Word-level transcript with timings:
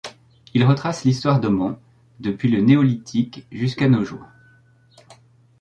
Il 0.55 0.63
retrace 0.63 1.03
l'histoire 1.03 1.39
d'Oman 1.39 1.77
depuis 2.21 2.49
le 2.49 2.59
Néolithique 2.59 3.45
jusqu'à 3.51 3.87
nos 3.87 4.03
jours. 4.03 4.25